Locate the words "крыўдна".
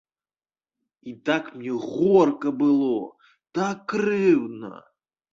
3.93-4.73